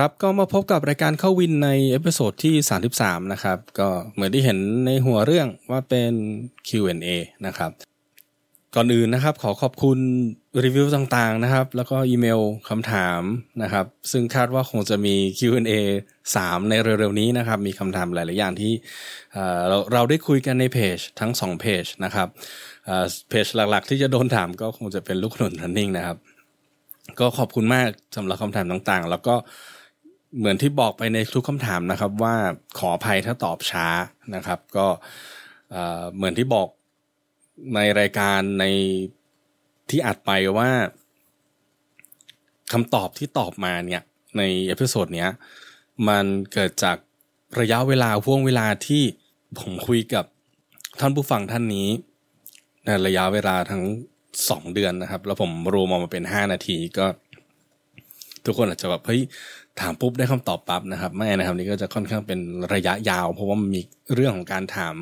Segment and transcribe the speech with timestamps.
[0.00, 2.54] ครับก็มาพบกับรายการเข้าวินใน episode ที่
[2.92, 6.12] 33 นะครับ ก็เหมือนที่เห็นในหัวเรื่องว่าเป็น
[6.68, 7.08] Q&A
[7.46, 7.70] นะครับ
[8.74, 9.98] ก่อนอื่นนะครับ ขอขอบคุณ
[10.64, 13.22] รีวิวต่างๆนะครับ แล้วก็อีเมลคำถาม
[13.62, 15.72] นะครับ ซึ่งคาดว่าคงจะมี Q&A
[16.26, 18.72] 3 ในเร็วๆนี้นะครับ มีคำถามหลายๆอย่างที่
[19.68, 22.28] เราเราได้คุยกันในเพจทั้ง 2 เพจนะครับ
[23.30, 26.18] เพจหลักๆ ที่จะโดนถามก็คงจะเป็นลูกหนุน Running นะครับ
[27.20, 29.36] ก็ขอบคุณมากสำหรับคำถามต่างๆ แล้วก็
[30.38, 32.34] เหมือนที่บอกไปในทุกคำถามนะครับ ว่า
[32.78, 33.86] ขออภัยถ้าตอบช้า
[34.34, 34.86] นะครับ ก็
[36.14, 36.68] เหมือนที่บอก
[37.74, 38.64] ในรายการใน
[39.90, 40.70] ที่อัดไปว่า
[42.72, 44.02] คำตอบที่ตอบมาเนี่ย
[44.36, 45.30] ใน episode เนี้ย
[46.08, 46.96] มันเกิดจาก
[47.60, 49.02] ระยะเวลาห้วงเวลาที่
[49.60, 50.24] ผมคุยกับ
[51.00, 51.88] ท่านผู้ฟังท่านนี้
[52.84, 53.82] ในระยะเวลาทั้ง
[54.48, 57.06] สองเดือนนะครับ แล้วผมรวมออกมาเป็นห้านาทีก็
[58.44, 59.22] ทุกคนอาจจะแบบเฮ้ย
[59.80, 62.40] ถามปุ๊บได้คำตอบปั๊บนะครับไม่นะครับนี่ก็จะค่อนข้างเป็น
[62.74, 63.82] ระยะยาว เพราะว่ามันมี
[64.14, 64.94] เรื่องของการถาม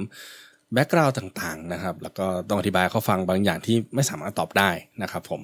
[0.73, 4.71] แบ็กกราวด์ต่างๆนะครับ แล้วก็ต้องอธิบายเขาฟังบางอย่างที่ไม่สามารถตอบได้
[5.03, 5.41] นะครับ ผม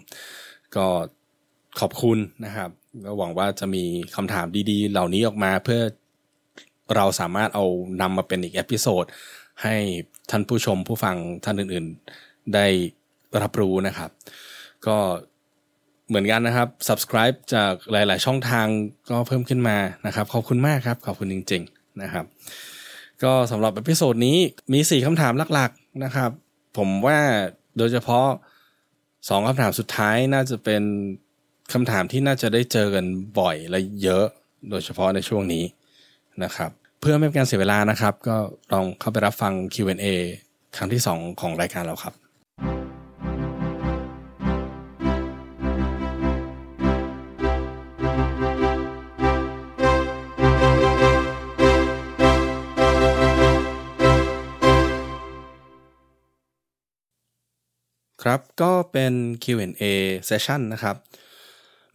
[0.77, 0.87] ก็
[1.81, 2.71] ขอบคุณนะครับ
[3.05, 3.85] ก็หวังว่าจะมี
[4.17, 5.81] คำถามดีๆ เหล่านี้ออกมาเพื่อ
[6.97, 7.65] เราสามารถเอา
[8.01, 9.05] นำมาเป็นอีก episode
[9.63, 9.77] ให้
[10.31, 12.67] ท่านผู้ชมผู้ฟังท่านอื่นๆได้
[13.43, 14.11] รับรู้นะครับ
[14.87, 14.97] ก็
[16.09, 18.67] เหมือนกันนะครับ subscribe จากหลาย ๆ ช่องทาง
[19.11, 22.25] ก็เพิ่มขึ้นมานะครับ ขอบคุณมากครับ ขอบคุณจริง ๆ นะครับ
[23.23, 24.39] ก็สำหรับ episode นี้
[24.73, 26.31] มี 4คำถามหลัก ๆ นะครับ
[26.77, 27.19] ผมว่า
[27.79, 28.27] โดยเฉพาะ
[28.89, 30.83] 2คำถามสุดท้ายน่าจะเป็น
[31.73, 33.05] คำถามที่น่าจะได้เจอกัน
[33.39, 34.27] บ่อยและเยอะ
[34.71, 35.65] โดยเฉพาะในช่วงนี้
[36.45, 38.37] นะครับ เพื่อไม่เป็นการเสียเวลานะครับ ก็
[38.73, 40.07] ลองเข้าไปรับฟัง Q&A
[40.77, 42.15] ครั้งที่ 2 ของรายการเราครับ
[58.25, 59.13] ครับก็เป็น
[59.45, 59.85] Q&A
[60.29, 60.97] session นะครับ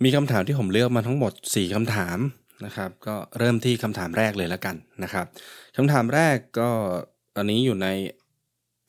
[0.04, 2.18] มีคำถามที่ผมเลือกมาทั้งหมด 4คำถาม
[2.66, 5.26] นะครับ ก็เริ่มที่คำถามแรกเลยแล้วกันนะครับ
[5.78, 6.70] คำถามแรกก็
[7.38, 7.88] อันนี้อยู่ใน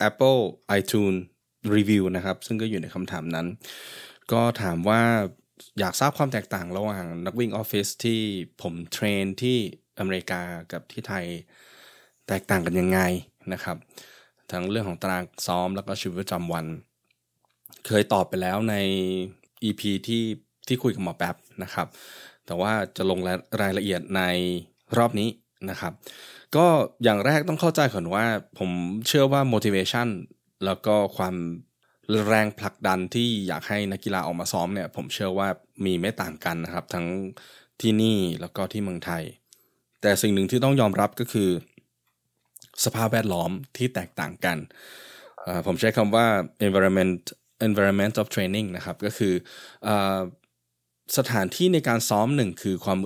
[0.08, 0.40] Apple
[0.78, 1.18] iTunes
[1.74, 3.46] Review นะครับ ซึ่งก็อยู่ในคำถามนั้น
[4.32, 5.02] ก็ถามว่า
[5.78, 8.20] อยากทราบความแตกต่างระหว่างนักวิ่งออฟฟิศที่
[8.62, 9.58] ผมเทรนที่
[9.98, 11.26] อเมริกากับที่ไทย
[12.28, 13.00] แตกต่างกันยังไง
[13.52, 13.76] นะครับ
[14.52, 16.66] ทั้งเรื่องของตารางซ้อมแล้วก็ชีวิตประจำวัน
[17.86, 18.74] เคยตอบไปแล้วใน
[19.62, 20.24] EP ที่
[20.66, 21.86] ที่คุยกับหมอแป๊บนะครับ
[22.46, 23.18] แต่ว่าจะลง
[23.60, 24.22] รายละเอียดใน
[24.96, 25.28] รอบนี้
[25.70, 25.92] นะครับ
[26.56, 26.66] ก็
[27.04, 28.24] อย่างแรกต้องเข้าใจก่อนว่า
[28.58, 28.70] ผม
[29.06, 30.08] เชื่อว่า motivation
[30.64, 31.36] แล้วก็ความ
[32.28, 35.48] แรงผลักดันที่อยากให้นักกีฬาออกมาซ้อมเนี่ย ผมเชื่อว่า
[35.84, 37.06] มีไม่ต่างกันนะครับ ทั้ง
[37.80, 39.22] ที่นี่แล้วก็ที่เมืองไทย
[40.02, 41.50] แต่สิ่งหนึ่งที่ต้องยอมรับก็คือ
[42.84, 44.58] สภาพแวดล้อมที่แตกต่างกัน
[45.66, 46.26] ผมใช้คำว่า
[46.66, 47.20] environment
[47.68, 49.34] environment of training นะครับก็คือ
[49.86, 49.90] อ
[51.18, 52.98] สถานที่ในการซ้อมหนึ่งคือความ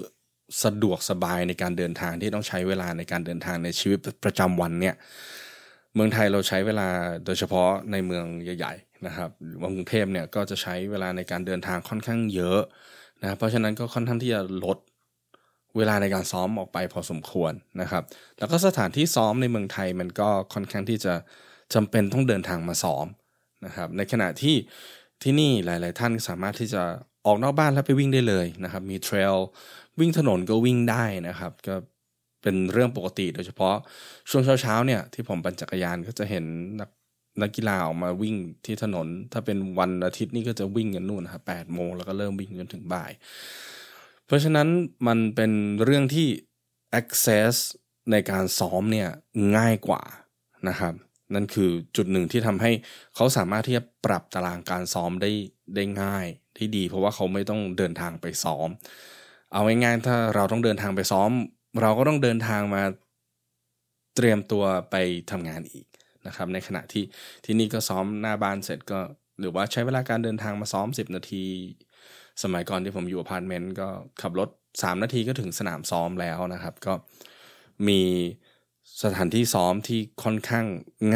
[0.64, 4.94] สะดวกสบายในการเดินทางที่ต้องใช้เวลาในการเดินทางในชีวิตประจำวันเนี่ย
[5.94, 6.88] เมืองไทยเราใช้เวลา
[7.24, 9.30] โดยเฉพาะในเมืองใหญ่ๆนะครับ
[9.74, 12.60] กรุงเทพเนี่ยก็จะใช้เวลาในการเดินทางค่อนข้างเยอะ
[13.22, 14.78] นะเพราะฉะนั้นก็ค่อนข้างที่จะลด
[15.76, 18.02] เวลาในการซ้อมออกไปพอสมควรนะครับ
[18.38, 21.14] แล้วก็สถานที่ซ้อมในเมืองไทยมันก็ค่อนข้างที่จะ
[21.74, 23.06] จำเป็นต้องเดินทางมาซ้อม
[23.64, 24.56] นะครับ ในขณะที่
[25.22, 26.82] ที่นี่หลาย ๆ ท่านสามารถที่จะ
[27.26, 29.36] ออกนอกบ้านแล้วไปวิ่งได้เลยนะครับ มีเทรล
[30.00, 31.74] วิ่งถนนก็วิ่งได้นะครับ ก็
[32.42, 33.76] เป็นเรื่องปกติโดยเฉพาะ
[34.30, 36.44] ช่วงเช้า ๆ เนี่ยที่ผมปั่นจักรยานก็จะเห็น
[36.80, 36.90] นัก
[37.42, 43.12] นักกีฬาออกมาวิ่งที่ถนน ถ้าเป็นวันอาทิตย์นี่ก็จะวิ่งกันนู่นนะครับแปดโมงแล้วก็เริ่มวิ่งจนถึงบ่าย
[44.26, 44.68] เพราะฉะนั้น
[45.06, 45.52] มันเป็น
[45.84, 46.26] เรื่องที่
[47.00, 47.54] access
[48.10, 49.08] ในการซ้อมเนี่ย
[49.56, 50.02] ง่ายกว่า
[50.68, 50.94] นะครับ
[51.34, 52.70] นั่นคือจุดหนึ่งที่ทำให้
[53.14, 55.30] เขาสามารถที่จะปรับตารางการซ้อมได้
[55.74, 56.26] ได้ง่าย
[56.58, 58.68] ที่ดี เพราะว่าเขาไม่ต้องเดินทางไปซ้อม
[59.52, 61.30] เอาง่ายๆถ้าเราต้องเดินทางไปซ้อม
[61.80, 62.82] เราก็ต้องเดินทางมา
[64.16, 64.96] เตรียมตัวไป
[65.30, 65.86] ทำงานอีก
[66.26, 67.04] นะครับ ในขณะที่
[67.44, 69.00] ที่นี่ก็ซ้อมหน้าบ้านเสร็จก็
[69.40, 71.44] หรือว่าใช้เวลาการเดินทางมาซ้อม 10 นาที
[72.42, 73.88] สมัยก่อนที่ผมอยู่อพาร์ตเมนต์ก็
[74.22, 76.92] ขับรถ 3 นาทีก็ถึงสนามซ้อมแล้วนะครับ ก็
[77.88, 78.00] มี
[79.02, 80.66] สถานที่ซ้อมที่ค่อนข้าง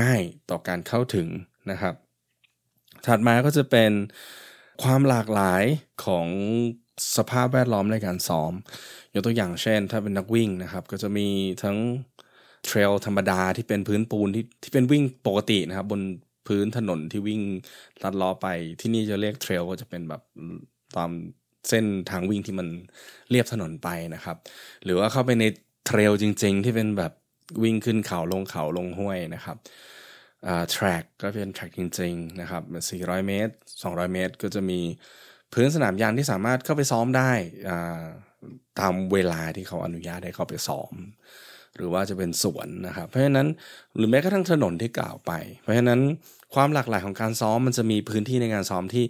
[0.00, 1.29] ง่ายต่อการเข้าถึง
[1.70, 1.94] นะครับ
[3.06, 3.93] ถัดมาก็จะเป็น
[4.82, 5.65] ความหลากหลาย
[6.05, 6.26] ของ
[7.17, 8.53] สภาพแวดล้อมในการซ้อม
[9.15, 11.29] ยกตัวอย่างเช่น ถ้าเป็นนักวิ่งนะครับ ก็จะมี
[11.62, 11.76] ทั้ง
[12.65, 16.00] เทรลธรรมดาที่เป็นพื้นปูนที่ที่เป็นวิ่งปกตินะครับ บน
[16.47, 17.41] พื้นถนนที่วิ่ง
[18.03, 18.47] ลัดล้อไป
[18.81, 20.23] ที่นี่จะเรียกเทรลก็จะเป็นแบบ
[20.97, 21.11] ตาม
[21.69, 22.69] เส้นทางวิ่งที่มัน
[23.31, 24.37] เรียบถนนไปนะครับ
[24.85, 25.44] หรือว่าเข้าไปใน
[25.87, 27.12] เทรลจริง ๆ ที่เป็นแบบ
[27.62, 29.56] วิ่งขึ้นเขาลงเขาลงห้วยนะครับ
[30.47, 32.62] อ่า track ก็เป็น track จริงๆนะครับ
[32.97, 33.53] 400 เมตร
[33.83, 34.81] 200 เมตร ก็จะมี
[35.53, 37.33] พื้นสนามยางที่สามารถเข้าไปซ้อมได้
[38.79, 40.95] ตามเวลาที่เขาอนุญาตให้เข้าไปซ้อม
[41.77, 43.49] หรือว่าจะเป็นสวนนะครับ เพราะฉะนั้น
[43.97, 46.01] หรือแม้กระทั่งถนนที่กล่าวไป เพราะฉะนั้น
[46.55, 49.05] ความหลากหลายของการซ้อมมันจะมีพื้นที่ในการซ้อมที่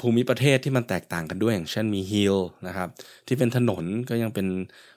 [0.00, 2.88] ภูมิประเทศที่มันแตกต่างกันด้วยอย่างเช่นมีฮิลนะครับ
[3.26, 4.46] ที่เป็นถนนก็ยังเป็น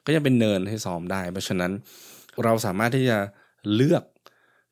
[0.06, 1.72] ก็ยังเป็นเนินให้ซ้อมได้ เพราะฉะนั้น
[2.44, 3.18] เราสามารถที่จะ
[3.76, 4.04] เลือก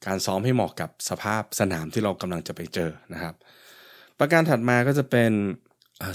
[0.05, 3.35] การซ้อมให้เหมาะกับสภาพสนามที่เรากำลังจะไปเจอนะครับ
[4.19, 5.31] ประการถัดมาก็จะเป็น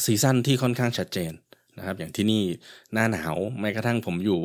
[0.05, 1.33] season ที่ค่อนข้างชัดเจน
[1.79, 2.43] นะครับ อย่างที่นี่
[2.93, 4.41] หน้าหนาวแม้กระทั่งผมอยู่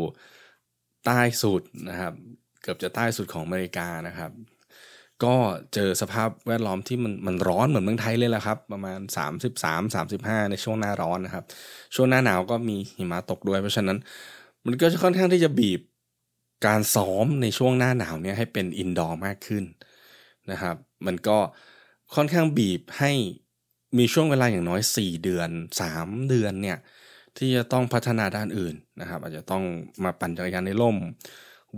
[1.06, 2.14] ใต้สุดนะครับ
[2.62, 4.32] เกือบจะใต้สุดของอเมริกานะครับ
[5.24, 5.36] ก็
[5.74, 9.00] เจอสภาพแวดล้อมที่มันมันร้อนเหมือนเมืองไทยเลยแหละครับ ประมาณ
[9.76, 11.46] 33-35 ในช่วงหน้าร้อนนะครับ
[11.96, 13.98] ช่วงหน้าหนาวก็มีหิมะตกด้วย เพราะฉะนั้น
[14.66, 15.82] มันก็จะค่อนข้างที่จะบีบ
[16.66, 19.64] การซ้อมในช่วงหน้าหนาวเนี่ยให้เป็น indoor มากขึ้น
[20.52, 20.76] นะครับ
[21.06, 21.38] มันก็
[22.16, 23.12] ค่อนข้างบีบให้
[23.98, 25.50] มีช่วงเวลาอย่างน้อย 4 เดือน
[25.90, 26.78] 3 เดือนเนี่ย
[27.38, 29.64] ที่จะต้องพัฒนาด้านอื่นนะครับ อาจจะต้อง
[30.04, 30.98] มาปั่นจักรยานในร่ม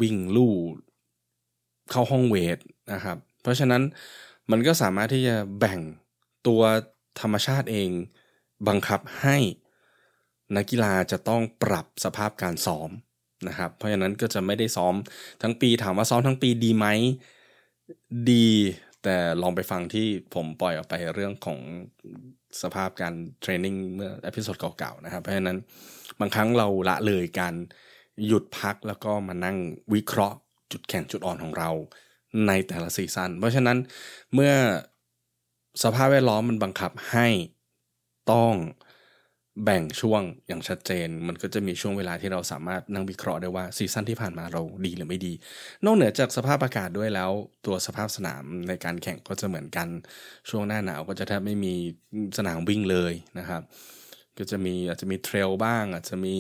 [0.01, 0.56] วิ่งลู่
[1.89, 2.57] เข้าห้องเวท
[2.94, 3.81] นะครับ เพราะฉะนั้น
[4.51, 5.80] มันก็สามารถที่จะแบ่ง
[6.48, 6.62] ตัว
[7.22, 7.89] ธรรมชาติเอง
[8.68, 9.38] บังคับให้
[10.56, 12.89] นักกีฬาจะต้องปรับสภาพการซ้อม
[13.47, 14.95] นะครับ เพราะฉะนั้นก็จะไม่ได้ซ้อม
[15.41, 16.88] ทั้งปีถามว่าซ้อมทั้งปีดีไหม
[18.31, 18.47] ดี
[19.03, 21.59] แต่ลองไปฟังที่ผมปล่อยออกไปเรื่องของ
[22.61, 25.57] สภาพการ training เมื่อ episode เก่าๆนะครับ เพราะฉะนั้น
[26.19, 27.53] บางครั้งเราละเลยการ
[28.27, 29.57] หยุดพักแล้วก็มานั่ง
[29.94, 30.37] วิเคราะห์
[30.71, 31.69] จุดแข็งจุดอ่อนของเรา
[32.47, 33.77] ในแต่ละ season เพราะฉะนั้น
[34.33, 34.53] เมื่อ
[35.83, 37.27] สภาพแวดล้อมมันบังคับให้
[38.31, 38.53] ต้อง
[39.63, 45.33] แบ่งช่วงอย่างชัดเจน มันก็จะมีช่วงเวลาที่เราสามารถนั่งวิเคราะห์ได้ว่า season ที่ผ่านมาเราดีหรือไม่ดี
[45.85, 47.31] นอกเหนือจากสภาพอากาศด้วยแล้ว
[47.65, 49.87] ตัวสภาพสนามในการแข่งก็จะเหมือนกัน
[50.49, 51.75] ช่วงหน้าหนาวก็จะแทบไม่มี
[52.37, 53.61] สนามวิ่งเลยนะครับ
[54.37, 56.35] ก็จะมีอาจจะมี trail บ้าง อาจจะมี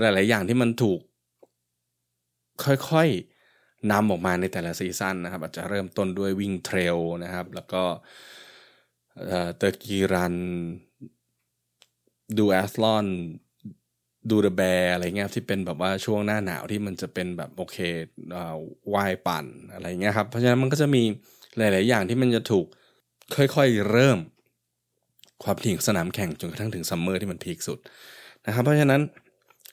[0.00, 1.00] หลาย ๆ อย่างที่มันถูก
[2.64, 7.82] ค่อยๆนำออกมาในแต่ละ season นะครับ อาจจะเริ่มต้นด้วยวิ่ง trail นะครับ แล้วก็
[9.56, 10.36] Turkey Run
[12.38, 13.06] duathlon
[14.30, 17.76] Du the Bear อะไรเงี้ยที่เป็นแบบว่าช่วงหน้าหนาวที่มันจะเป็นแบบโอเค
[18.94, 21.02] ว่ายปั่นอะไรเงี้ยครับ เพราะฉะนั้นมันก็จะมี
[21.58, 22.66] หลาย ๆ อย่างที่มันจะถูก
[23.36, 24.18] ค่อย ๆ เริ่ม
[25.44, 27.78] ความถี่สนามแข่งจนกระทั่งถึง summer ที่มัน peak สุด
[28.46, 29.00] นะครับ เพราะฉะนั้น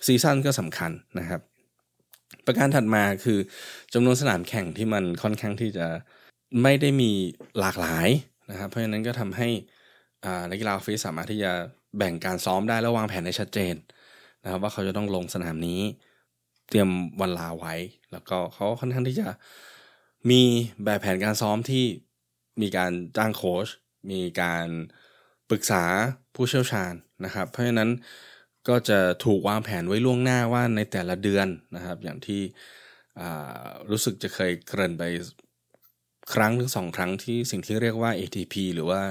[0.05, 1.41] season ก็สำคัญนะครับ
[2.45, 3.39] ประการถัดมาคือ
[3.93, 5.87] จำนวนสนามแข่งที่มันค่อนข้างที่จะ
[6.61, 7.11] ไม่ได้มี
[7.59, 8.07] หลากหลาย
[8.51, 9.49] นะครับ เพราะฉะนั้นก็ทำให้
[10.49, 11.51] นักกีฬาออฟฟิศสามารถที่จะ
[11.97, 13.75] แบ่งการซ้อมได้แล้ววางแผนได้ชัดเจน
[14.43, 15.81] นะครับว่าเขาจะต้องลงสนามนี้
[16.69, 16.89] เตรียม
[17.21, 17.75] วันลาไว้
[18.11, 19.27] แล้วก็เขาค่อนข้างที่จะ
[20.29, 20.41] มี
[20.83, 21.85] แบบแผนการซ้อมที่
[22.61, 23.67] มีการจ้างโค้ช
[24.11, 24.67] มีการ
[25.49, 25.83] ปรึกษา
[26.35, 26.93] ผู้เชี่ยวชาญ
[27.25, 27.89] นะครับ เพราะฉะนั้น
[28.67, 32.41] ก็จะถูกวางแผนไว้ล่วงหน้าว่าในแต่ละเดือนนะครับ อย่างที่
[33.89, 35.03] รู้สึกจะเคยเกริ่นไป
[36.33, 39.01] ครั้งถึงสองครั้งที่สิ่งที่เรียกว่า ATP หรือว่า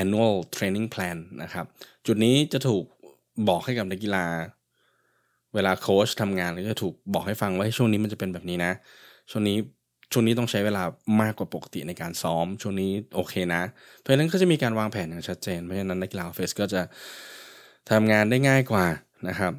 [0.00, 1.66] annual training plan นะครับ
[2.06, 2.84] จุดนี้จะถูก
[3.48, 4.26] บอกให้กับนักกีฬา
[5.54, 8.72] เวลาโค้ชทำงานก็จะถูกบอกให้ฟังว่าช่วงนี้มันจะเป็นแบบนี้นะ
[9.30, 9.56] ช่วงนี้
[10.12, 10.82] ช่วงนี้ต้องใช้เวลา
[11.20, 13.62] มากกว่าปกติในการซ้อม ช่วงนี้โอเคนะ
[13.98, 16.82] เพราะฉะนั้นก็จะมีการวางแผนอย่างชัดเจน เพราะฉะนั้นนักกีฬาเฟสก็จะ
[17.90, 18.86] ทำงานได้ง่ายกว่า
[19.28, 19.52] นะครับ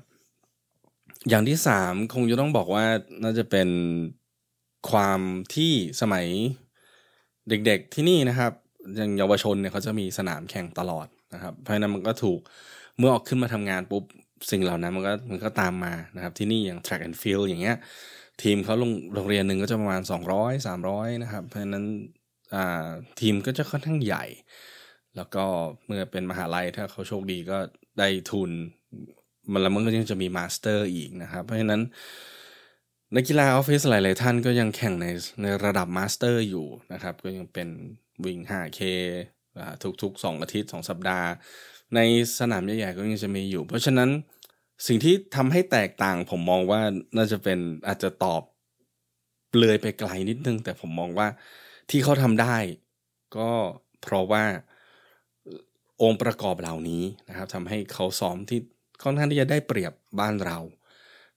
[1.29, 2.85] อย่างที่สามคงจะต้องบอกว่า
[3.23, 3.69] น่าจะเป็น
[4.89, 5.19] ความ
[5.55, 5.71] ที่
[6.01, 6.25] สมัย
[7.49, 8.51] เด็กๆที่นี่นะครับ
[8.97, 12.39] อย่างเยาวชนเนี่ยเขาจะมีสนามแข่งตลอดนะครับ เพราะนั้นมันก็ถูก
[12.97, 14.03] เมื่อออกขึ้นมาทำงานปุ๊บ
[14.51, 17.77] สิ่งเหล่านั้นมันก็มันก็ตามมานะครับที่นี่อย่าง track and field อย่างเงี้ย
[18.41, 20.01] ทีมเขาโรงโรงเรียนหนึ่งก็จะประมาณ
[20.33, 21.85] 200 300 นะครับ เพราะฉะนั้น
[23.19, 24.25] ทีมก็จะค่อนข้างใหญ่
[25.15, 25.43] แล้วก็
[25.85, 27.57] เมื่อเป็นมหาลัยถ้าเขาโชคดีก็
[27.99, 28.51] ได้ทุน
[29.51, 31.81] มันแล้วมันก็ยังจะมี master อีกนะครับ เพราะฉะนั้น
[33.15, 35.07] นักกีฬาออฟฟิศหลาย ๆ ท่านก็ยังแข่งใน
[35.41, 37.69] ในระดับ master อยู่นะครับ ก็ยังเป็น
[38.25, 38.81] วิ่ง 5K
[40.01, 41.27] ทุกๆ 2 อาทิตย์ 2 สัปดาห์
[41.95, 41.99] ใน
[42.39, 44.09] สนามใหญ่ๆก็ยังจะมีอยู่ เพราะฉะนั้น
[44.87, 46.81] สิ่งที่ทำให้แตกต่างผมมองว่า
[47.15, 48.41] น่าจะเป็นอาจจะตอบ
[49.51, 51.27] เลยไปไกลนิดนึง แต่ผมมองว่า
[51.89, 52.57] ที่เขาทำได้
[53.37, 53.51] ก็
[54.01, 54.43] เพราะว่า
[56.01, 58.59] องค์ประกอบเหล่านี้นะครับทำให้เขาซ้อมที่
[59.03, 60.57] ค่อนข้างที่จะได้เปรียบบ้านเรา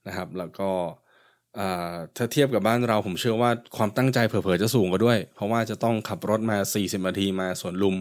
[0.07, 0.71] นะครับ แล้วก็
[2.17, 7.97] ถ้าเทียบกับบ้านเราผมเชื่อว่าความตั้งใจเผลอๆจะสูงกว่าด้วย เพราะว่าจะต้องขับรถมา 40นาทีมาสวนลุม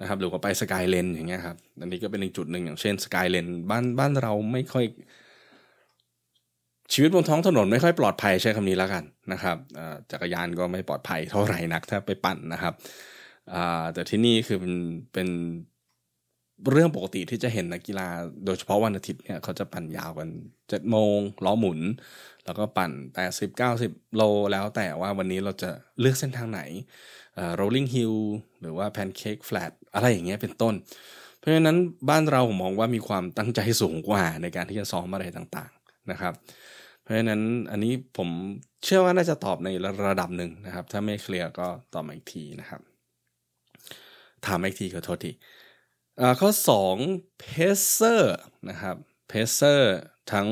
[0.00, 4.84] นะครับหรือว่าไปสกายเลนอย่างเงี้ยครับอันนี้ก็เป็นหนึ่งจุดหนึ่งอย่างเช่นสกายเลนบ้านบ้านเราไม่ค่อย
[6.92, 9.56] ชีวิตบนท้องถนนไม่ค่อยปลอดภัยใช้คำนี้แล้วกันนะครับ
[10.10, 12.74] จักรยานก็ไม่ปลอดภัยเท่าไหร่นักถ้าไปปั่นนะครับ
[13.94, 14.74] แต่ที่นี่คือเป็น
[15.12, 15.28] เป็น
[16.70, 18.08] เรื่องปกติที่จะเห็นนักกีฬา
[18.44, 20.28] โดยเฉพาะวันอาทิตย์เนี่ยเขาจะปั่นยาวกัน
[20.68, 21.78] เจ็ดโมงล้อหมุน
[22.46, 24.22] แล้วก็ปั่นแปดสิบเก้าสิบโล
[24.52, 26.60] แล้วแต่ว่าวันนี้เราจะเลือกเส้นทางไหน
[27.60, 28.16] rolling hill
[28.60, 30.74] หรือว่า pancake flat อะไรอย่างเงี้ยเป็นต้น
[31.38, 36.34] เพราะฉะนั้นบ้านเราผมมองว่ามีความตั้งใจสูงกว่าในการที่จะซ้อมอะไรต่างๆนะครับ
[37.02, 38.28] เพราะฉะนั้นอันนี้ผม
[38.84, 39.68] เชื่อว่าน่าจะตอบใน
[40.08, 42.80] ระดับหนึ่งนะครับ ถ้าไม่เคลียร์ก็ตอบมาอีกทีนะครับ
[44.46, 45.32] ถามอีกทีขอโทษที
[46.40, 46.50] ข้อ
[46.98, 48.22] 2 pacer
[48.70, 48.96] นะครับ
[49.30, 49.80] pacer
[50.32, 50.48] ทั้ง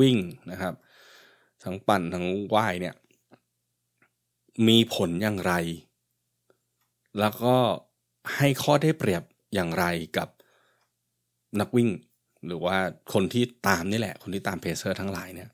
[0.00, 0.18] วิ่ง
[0.50, 0.74] นะครับ
[1.64, 2.94] ทั้งปั่นทั้งว่ายเนี่ย
[4.68, 5.52] มีผลอย่างไร
[7.20, 7.54] แล้วก็
[8.36, 9.22] ให้ข้อได้เปรียบ
[9.54, 9.84] อย่างไร
[10.18, 10.28] กับ
[11.60, 11.90] นักวิ่ง
[12.46, 12.76] หรือว่า
[13.12, 15.50] คนที่ตามนี่แหละ คนที่ตาม pacer ทั้งหลายเนี่ย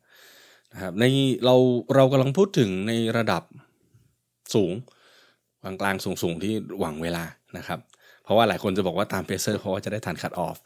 [0.73, 1.05] นะครับใน
[1.45, 1.57] เรา
[1.95, 3.43] เรากำลังพูดถึงในระดับ
[4.55, 4.73] สูง
[5.63, 7.25] กลางกลางสูงสูงที่หวังเวลา
[7.59, 7.81] นะครับ
[8.23, 10.57] เพราะว่าหลายคนจะบอกว่าตาม pacer เพราะว่าจะได้ทัน cut off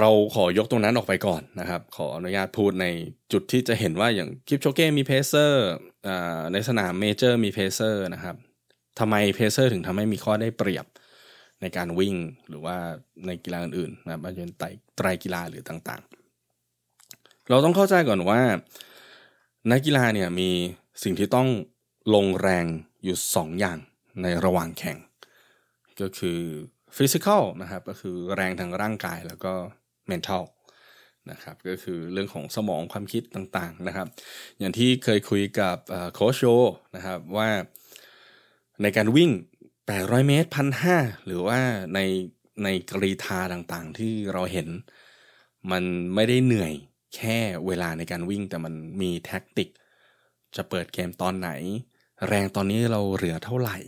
[0.00, 2.86] เราขอยกตรงนั้นออกไปก่อนนะครับ ขออนุญาตพูดใน
[3.32, 5.66] จุดที่จะเห็นว่าอย่างคิปโชเก้มี pacer
[6.52, 8.36] ในสนาม major มี pacer นะครับ
[8.98, 10.86] ทำไม pacer ถึงทำให้มีข้อได้เปรียบ
[11.60, 12.14] ในการวิ่ง
[12.48, 12.76] หรือว่า
[13.26, 14.64] ในกีฬาอื่นๆนะไม่ว่าจะเป็นไต
[14.96, 18.40] ไตรกีฬาหรือต่างๆ เราต้องเข้าใจก่อนว่า
[19.70, 20.50] นักกีฬาเนี่ยมี
[21.02, 21.48] สิ่งที่ต้อง
[22.14, 22.66] ลงแรง
[23.04, 23.78] อยู่2อย่าง
[24.22, 24.98] ในระหว่างแข่ง
[26.00, 26.40] ก็คือ
[26.96, 29.54] physical นะครับก็คือแรงทางร่างกายแล้วก็
[30.10, 30.42] mental
[31.30, 34.08] นะครับก็คือเรื่องของสมองความคิดต่างๆนะครับ
[34.58, 35.76] อย่างที่เคยคุยกับ
[36.14, 36.42] โคชโช
[36.96, 37.48] นะครับว่า
[38.82, 39.30] ในการวิ่ง
[39.78, 40.96] 800 เมตรพันห้า
[41.26, 41.60] หรือว่า
[41.94, 42.00] ใน
[42.64, 44.68] ในกรีธาต่างๆ ที่เราเห็น
[45.70, 45.84] มัน
[46.14, 46.72] ไม่ได้เหนื่อย
[47.16, 49.68] แค่เวลาในการวิ่งแต่มันมีแท็กติก
[50.56, 51.50] จะเปิดเกมตอนไหน
[52.28, 53.78] แรงตอนนี้เราเหลือเท่าไหร่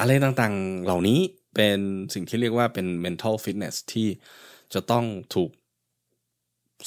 [0.00, 1.20] อะไรต่างๆเหล่านี้
[1.54, 1.78] เป็น
[2.14, 4.08] สิ่งที่เรียกว่าเป็น mental fitness ที่
[4.74, 5.04] จะต้อง
[5.34, 5.50] ถูก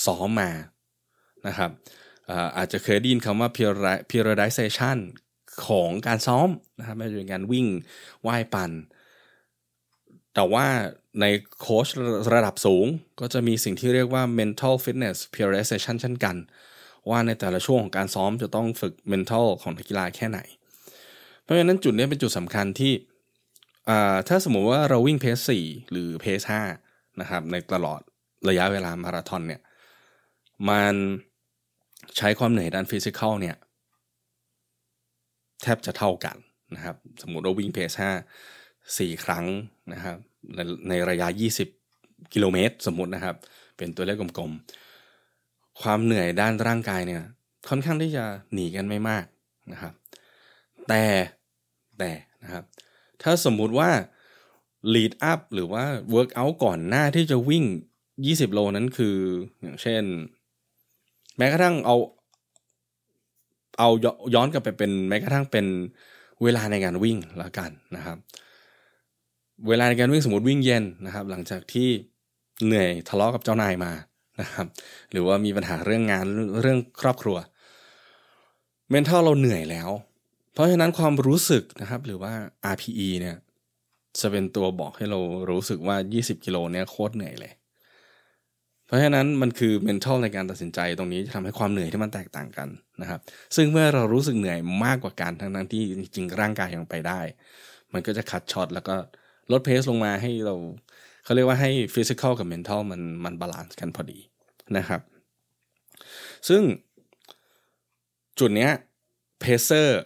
[0.05, 0.51] ซ้อมมา
[1.47, 1.71] นะครับ
[2.57, 3.49] อาจจะเคยได้ยินคำว่า
[4.11, 4.97] periodization
[5.67, 7.67] ของการซ้อมนะครับไม่ใช่การวิ่ง
[8.27, 8.71] ว่ายปัน่น
[10.35, 10.67] แต่ว่า
[11.21, 11.25] ใน
[11.61, 11.87] โค้ช
[12.33, 12.85] ระดับสูง
[13.19, 16.35] ก็จะมีสิ่งที่เรียกว่า mental fitness periodization เช่นกัน
[17.09, 20.39] ว่าในแต่ละช่วงของการซ้อมจะต้องฝึก mental ของนักกีฬาแค่ไหน
[21.41, 22.93] เพราะฉะนั้นจุดนี้เป็นจุดสำคัญที่
[24.27, 26.63] ถ้าสมมุติว่าเราวิ่งเพสสี่หรือเพสห้า
[27.21, 28.01] นะครับ ในตลอด
[28.49, 29.61] ระยะเวลามาราธอนเนี่ย
[30.69, 30.95] มัน
[32.17, 33.55] ใช้ความเหนื่อยด้านฟิสิกอลเนี่ย
[35.61, 36.35] แทบจะเท่ากัน
[36.75, 38.11] นะครับ สมมติเราวิ่งเพสห้า
[38.97, 39.45] สี่ครั้ง
[39.93, 40.17] นะครับ
[40.55, 40.59] ใน
[40.89, 41.27] ในระยะ
[41.81, 43.35] 20 กิโลเมตร สมมตินะครับ
[43.77, 47.23] เป็นตัวเลขกลมๆ ความเหนื่อยด้านร่างกายเนี่ย
[47.69, 48.23] ค่อนข้างที่จะ
[48.53, 49.25] หนีกันไม่มาก
[49.71, 49.93] นะครับ
[50.87, 51.03] แต่
[51.99, 52.11] แต่
[52.43, 52.63] นะครับ
[53.21, 53.89] ถ้าสมมุติว่า
[54.93, 55.83] lead up หรือว่า
[56.13, 57.63] work out ก่อนหน้าที่จะวิ่ง
[58.09, 59.17] 20 โลนั้นคือ
[59.61, 60.03] อย่างเช่น
[61.37, 61.95] แม้กระทั่งเอา
[63.79, 63.89] เอา
[64.35, 65.65] ย้อนกลับไปเป็นแม้กระทั่งเป็น
[66.43, 68.17] เวลาในการวิ่งละกันนะครับ
[69.67, 71.89] เวลาในการวิ่งสมมติวิ่งเย็นนะครับ หลังจากที่
[72.65, 73.91] เหนื่อยทะเลาะกับเจ้านายมา
[74.41, 74.67] นะครับ
[75.11, 76.25] หรือว่ามีปัญหาเรื่องงาน
[76.61, 77.37] เรื่องครอบครัว
[78.89, 79.89] เมนทัลเราเหนื่อยแล้ว
[80.53, 82.33] เพราะฉะนั้นความรู้สึกนะครับ หรือว่า
[82.73, 83.37] RPE เนี่ย
[84.19, 87.53] จะเป็นตัวบอกให้เรารู้สึกว่า 20 กิโลเนี่ยโคตรเหนื่อยเลย
[88.85, 92.69] เพราะฉะนั้นมันคือ mental ในการตัดสินใจตรงนี้จะทำให้ความเหนื่อยที่มันแตกต่างกัน
[93.01, 93.19] นะครับ
[93.55, 95.83] ซึ่งเมื่อเรารู้สึกเหนื่อยมากกว่าการทั้งนั้นที่
[96.15, 97.19] จริงร่างกายยังไปได้
[97.93, 98.95] มันก็จะคัดช็อตแล้วก็
[99.51, 100.55] ลดเพสลงมาให้เรา
[101.23, 104.19] เขาเรียกว่าให้ physical กับ mental มันมัน balance กันพอดี
[104.77, 105.01] นะครับ
[106.49, 106.61] ซึ่ง
[108.39, 108.71] จุดเนี้ย
[109.39, 110.01] pacer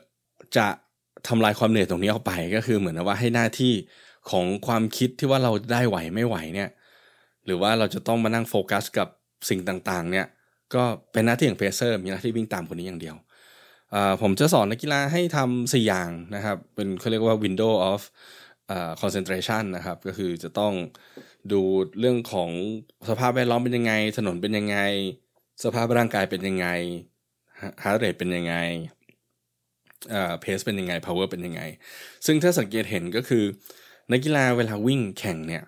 [0.57, 0.67] จะ
[1.27, 3.73] ทำลายความเหนื่อยตรงนี้ออกไปก็คือเหมือนว่าให้หน้าที่
[4.31, 6.69] ของความคิดที่ว่าเราได้ไหวไม่ไหวเนี่ย
[7.45, 9.07] หรือว่าเราจะต้องมานั่งโฟกัสกับ
[9.49, 10.27] สิ่งต่างๆ เนี่ย
[10.75, 13.15] ก็เป็นหน้าที่ของ pacer มีหน้าที่วิ่งตามคนนี้อย่างเดียว
[14.21, 18.01] ผมจะสอนนักกีฬาให้ทำสี่อย่างนะครับ เป็นเขาเรียกว่า window of
[19.01, 20.73] concentration นะครับ ก็คือจะต้อง
[21.51, 21.61] ดู
[21.99, 22.49] เรื่องของ
[23.09, 24.77] สภาพแวดล้อมเป็นยังไง ถนนเป็นยังไง
[25.63, 26.67] สภาพร่างกายเป็นยังไง
[27.83, 28.55] heart rate เป็นยังไง
[30.41, 31.61] pace เป็นยังไง power เป็นยังไง
[32.25, 33.43] ซึ่งถ้าสังเกตเห็นก็คือ
[34.11, 35.63] นักกีฬาเวลาวิ่งแข่งเนี่ย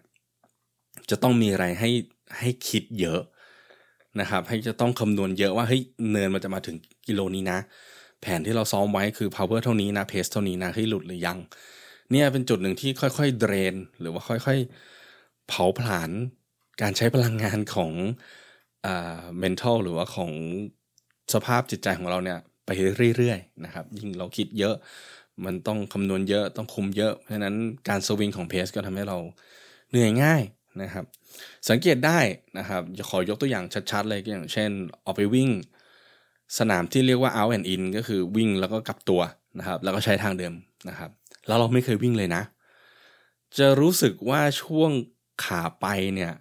[1.09, 1.89] จะต้องมีอะไรให้
[2.39, 3.21] ให้คิดเยอะ
[4.19, 6.75] นะครับ ให้จะต้องคำนวณเยอะว่าเฮ้ยเนินมันจะมาถึง
[7.07, 7.59] กิโลนี้นะ
[8.21, 11.37] แผนที่เราซ้อมไว้คือ power เท่านี้นะ pace เท่านี้นะเฮ้หลุดหรือยัง
[12.11, 16.11] เนี่ยเป็นจุดหนึ่งที่ค่อยๆเดรน หรือว่าค่อยๆ เผาผลาญ
[16.81, 17.91] การใช้พลังงานของ
[18.85, 20.31] อ่า mental หรือว่าของ
[21.33, 22.69] สภาพจิตใจของเราเนี่ย ไป
[23.17, 24.75] เรื่อยๆนะครับยิ่งเราคิดเยอะ
[25.45, 27.55] มันต้องคำนวณเยอะต้องคุมเยอะ เพราะฉะนั้น
[27.89, 29.17] การสวิงของเพสก็ทำให้เรา
[29.89, 30.41] เหนื่อยง่าย
[30.81, 31.05] นะครับ
[31.69, 32.19] สังเกตได้
[32.57, 34.71] นะครับขอยกตัวอย่างชัดๆเลยก็อย่างเช่น
[35.05, 35.49] ออกไปวิ่ง
[36.59, 39.21] สนามที่เรียกว่า out and in ก็คือวิ่งแล้วก็กลับตัว
[39.59, 40.53] นะครับ แล้วก็ใช้ทางเดิม
[40.89, 41.11] นะครับ
[41.47, 42.43] แล้วเราไม่เคยวิ่งเลยนะ
[43.57, 44.91] จะรู้สึกว่าช่วง
[45.45, 46.33] ขาไปเนี่ย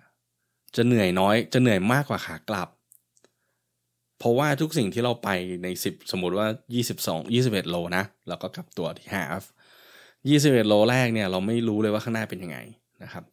[0.76, 2.68] จะเหนื่อยน้อย จะเหนื่อยมากกว่าขากลับ
[4.24, 5.28] เพราะว่าทุกสิ่งที่เราไป
[5.62, 6.46] ใน 10 สมมติว่า
[6.92, 9.42] 22 21 โลนะแล้วก็กลับตัวที่ half
[10.04, 12.58] 21 โลแรกเนี่ยเราไม่รู้เลยว่าข้างหน้าเป็นยังไง
[13.02, 13.24] นะครับ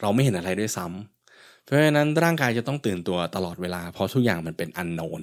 [0.00, 5.22] เราไม่เห็นอะไรด้วยซ้ำเพราะฉะนั้นร่างกายจะต้องตื่นตัวตลอดเวลา เพราะทุกอย่างมันเป็นอันโนน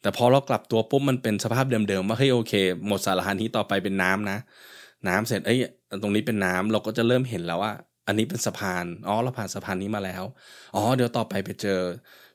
[0.00, 2.52] แต่พอเรากลับตัวปุ๊บมันเป็นสภาพเดิมๆว่าเฮ้ยโอเค
[2.86, 4.38] หมดสารหันที่ต่อไปเป็นน้ำนะ
[5.08, 5.58] น้ำเสร็จเอ้ย
[6.02, 7.72] ตรงนี้เป็นน้ำเราก็จะเริ่มเห็นแล้วว่า
[8.06, 10.22] อันนี้เป็นสะพานอ๋อเราผ่านสะพานนี้มาแล้ว
[10.74, 11.80] อ๋อเดี๋ยวต่อไปไปเจอ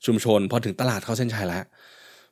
[0.05, 1.63] ชุมชน พอถึงตลาดเข้าเส้นชัยแล้ว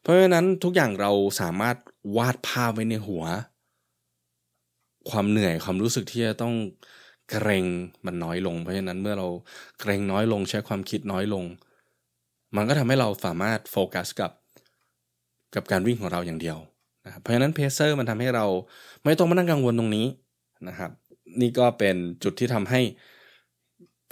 [0.05, 1.75] เพราะฉะนั้นทุกอย่างเราสามารถ
[2.17, 3.24] วาดภาพไว้ในหัว
[5.09, 6.55] ความเหนื่อยความรู้สึกที่จะต้อง
[7.29, 7.65] เกร็ง
[8.05, 9.27] มันน้อยลง เพราะฉะนั้นเมื่อเรา
[9.79, 11.43] เกร็งน้อยลงใช้ความคิดน้อยลง
[12.55, 14.31] มันก็ทำให้เราสามารถโฟกัสกับ
[15.55, 16.57] กับการวิ่งของเราอย่างเดียว
[17.05, 18.45] นะครับเพราะฉะนั้น pacer มันทำให้เรา
[19.03, 20.07] ไม่ต้องมานั่งกังวลตรงนี้
[20.67, 20.91] นะครับ
[21.41, 22.81] นี่ก็เป็นจุดที่ทำให้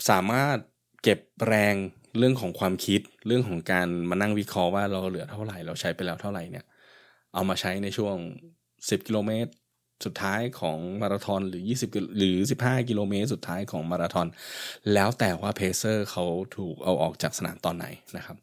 [0.09, 0.57] สามารถ
[1.03, 1.75] เก็บแรง
[2.17, 6.65] เรื่องของความคิดเรื่องของการมานั่งวิเคราะห์ว่าเราเหลือเท่าไหร่เราใช้ไปแล้วเท่าไหร่เนี่ย
[7.33, 8.15] เอามาใช้ในช่วง
[8.61, 9.51] 10 กิโลเมตร
[10.05, 14.27] สุดท้ายของมาราธอนหรือ 20 หรือ 15 กิโลเมตร สุดท้ายของมาราธอน
[14.93, 16.25] แล้วแต่ว่า pacer เขา
[16.57, 17.85] ถูกเอาออกจากสนามตอนไหน
[18.17, 18.37] นะครับ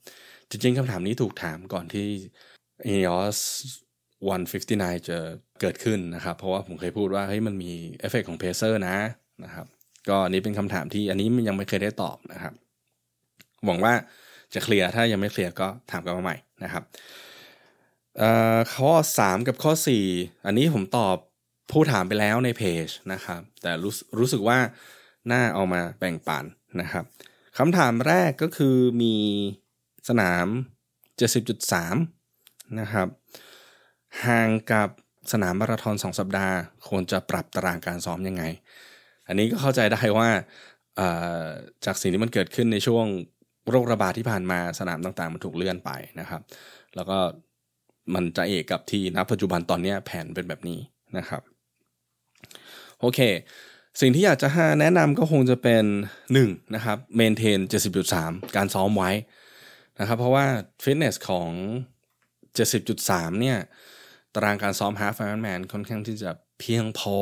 [0.50, 2.08] จริงๆคำถามนี้ถูกถามก่อนที่
[2.94, 3.38] INEOS
[4.28, 5.18] 159 จะ
[5.60, 8.96] เกิดขึ้นนะครับ เพราะว่าผมเคยพูดว่าเฮ้ยมันมีเอฟเฟกของ pacer นะ
[9.44, 9.66] นะครับ
[10.08, 12.54] ก็นี้เป็นคำถามที่อันนี้มันยังไม่เคยได้ตอบนะครับ
[13.66, 13.94] หวังว่า
[14.54, 16.84] จะเคลียร์ถ้ายังไม่เคลียร์ก็ถามกันมาใหม่นะครับ
[18.74, 19.72] ข้อ 3 กับข้อ
[20.08, 21.16] 4 อันนี้ผมตอบ
[21.70, 24.58] ผู้ถามไปแล้วในเพจนะครับ แต่รู้รู้สึกว่า
[25.32, 26.44] น่าเอามาแบ่งปัน
[26.80, 27.04] นะครับ
[27.58, 29.14] คำถามแรกก็คือมี
[30.08, 30.46] สนาม
[31.62, 33.08] 70.3 นะครับ
[34.26, 34.88] ห่างกับ
[35.32, 36.56] สนามมาราธอน 2 สัปดาห์
[36.88, 38.44] ควรจะปรับตารางการซ้อมยังไง
[39.26, 40.28] อันนี้ก็เข้าใจได้ว่า
[41.84, 43.06] จากสิ่งที่มันเกิดขึ้นในช่วง
[43.70, 46.42] โรคระบาดที่ผ่านมาสนามต่างๆ มันถูกเลื่อนไปนะครับ
[46.96, 47.18] แล้วก็
[48.14, 50.78] มันจะเอกกับที่ณปัจจุบันตอนนี้แผนเป็นแบบนี้
[51.16, 51.42] นะครับ
[53.00, 53.20] โอเค
[54.00, 54.48] สิ่งที่อยากจะ
[54.80, 55.84] แนะนำก็คงจะเป็น
[56.30, 57.60] 1นะครับเมนเทน
[58.08, 59.10] 70.3 การซ้อมไว้
[60.00, 60.46] นะครับ เพราะว่า
[60.82, 61.50] ฟิตเนสของ
[62.66, 63.58] 70.3 เนี่ย
[64.34, 66.30] ตารางการซ้อม Half Ironman ค่อนข้างที่จะ
[66.60, 67.18] เพียงพอ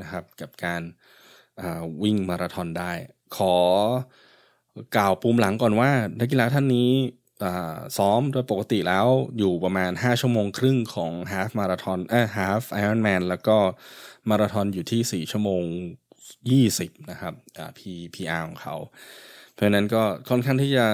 [0.00, 0.82] นะครับ กับการ
[2.02, 2.92] วิ่งมาราธอนได้
[3.36, 3.54] ขอ
[4.96, 6.90] กล่าวปูมหลังก่อนว่านักกีฬาท่านนี้
[7.98, 9.06] ซ้อมโดยปกติแล้ว
[9.38, 13.56] อยู่ประมาณ 5 ชั่วโมงครึ่งของ half marathon เอ่อ half Ironman แล้วก็
[14.28, 15.62] มาราธอนอยู่ที่ 4 ชั่วโมง
[16.36, 17.80] 20 นะครับอ่า P
[18.14, 18.76] PR ของเขา
[19.52, 20.86] เพราะนั้นก็ค่อนข้างที่จะ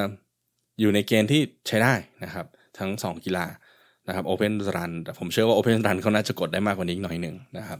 [0.81, 1.95] อยู่ในเกณฑ์ที่ใช้ได้
[2.25, 2.47] นะครับ
[2.79, 3.47] ทั้ง 2 กีฬา
[4.07, 7.79] นะครับ open run แต่ผมเชื่อว่า open run เขาน่าจะกดได้มากกว่านี้หน่อยหนึ่งนะครับ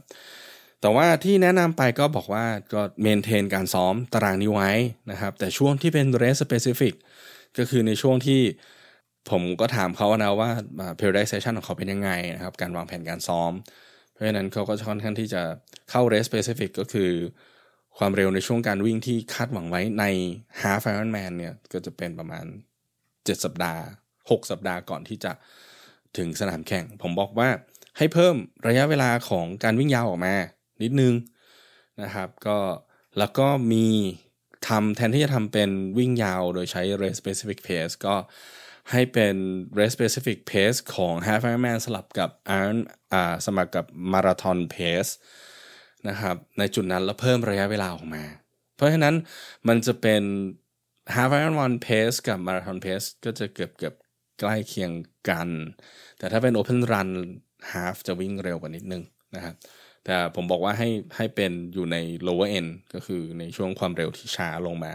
[0.85, 4.71] แต่ว่าที่แนะนำไปก็บอกว่าก็เมนเทนการซ้อมตารางนี้ไว้
[5.11, 6.93] นะครับ แต่ช่วงที่เป็นเรสสเปซิฟิก
[7.57, 8.41] ก็คือในช่วงที่
[9.29, 10.49] ผมก็ถามเขานะว่า
[10.99, 13.51] periodization ของเขาเป็นยังไงนะครับ การวางแผนการซ้อม
[14.11, 15.41] เพราะฉะนั้นเขาก็ค่อนข้างที่จะ
[15.89, 17.11] เข้า race specific ก็คือ
[17.97, 20.03] ความเร็วในช่วงการวิ่งที่คาดหวังไว้ใน
[20.61, 22.45] half Ironman เนี่ยก็จะเป็นประมาณ
[22.95, 23.83] 7 สัปดาห์
[24.17, 25.31] 6 สัปดาห์ก่อนที่จะ
[26.17, 27.49] ถึงสนามแข่ง ผมบอกว่า
[27.97, 28.35] ให้เพิ่ม
[28.67, 30.35] ระยะเวลาของการวิ่งยาวออกมา
[30.83, 31.13] นิดนึง
[32.01, 32.57] นะครับ ก็
[33.17, 33.87] แล้วก็มี
[34.67, 38.15] ทำแทนที่จะทำเป็นวิ่งยาวโดยใช้ race specific pace ก็
[38.91, 39.35] ให้เป็น
[39.77, 42.79] race specific pace ของ half Ironman สลับกับ Iron
[43.13, 45.11] อ่าสมัครกับ marathon pace
[46.09, 48.23] นะครับในจุดนั้นแล้วเพิ่มระยะเวลาออกมา
[48.75, 49.15] เพราะฉะนั้น
[49.67, 50.23] มันจะเป็น
[51.15, 53.93] half Ironman pace กับ marathon pace ก็จะเกือบเกือบ
[54.39, 54.91] ใกล้เคียง
[55.29, 55.49] กัน
[56.17, 57.09] แต่ถ้าเป็น open run
[57.71, 59.03] half จะวิ่งเร็วกว่านิดนึง
[59.35, 59.55] นะครับ
[60.05, 64.93] แต่ผมบอกว่าให้ให้เป็นอยู่ใน lower end ก็คือในช่วงความเร็วที่ช้าลงมา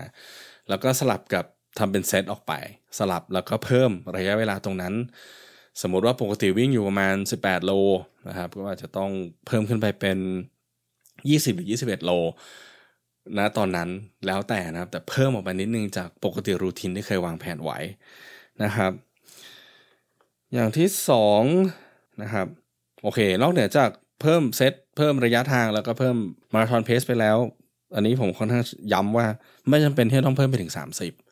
[0.69, 1.45] แล้วก็สลับกับ
[1.79, 2.53] ทำเป็นเซตออกไป
[2.99, 4.95] สลับแล้วก็เพิ่มระยะเวลาตรงนั้น
[5.83, 7.73] สมมุติว่าปกติวิ่งอยู่ประมาณ 18 โล
[8.29, 9.11] นะครับก็อาจจะต้อง
[9.47, 10.19] เพิ่มขึ้นไปเป็น
[10.93, 12.11] 20 หรือ 21 โล
[13.39, 13.89] นะตอนนั้น
[14.27, 17.79] แล้วแต่นะครับ แต่เพิ่มออกไปนิดนึงจากปกติรูทีนที่เคยวางแผนไว้
[18.63, 18.93] นะครับ
[20.55, 21.43] อย่างที่สอง
[22.23, 22.47] นะครับ
[23.03, 26.17] โอเคนอกเหนือจาก เพิ่มเซตเพิ่มระยะทางแล้วก็เพิ่ม
[26.53, 27.39] มาราธอนเพสไปแล้ว
[27.95, 29.27] อันนี้ผมค่อนข้างย้ำว่า
[29.69, 30.73] ไม่จำเป็นที่ต้องเพิ่มไปถึง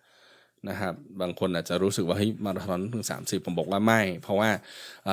[0.04, 4.50] 30นะครับบางคนอาจจะรู้สึกว่าเฮ้ยมาราธอนถึง 30 ผมบอกว่าไม่ เพราะว่า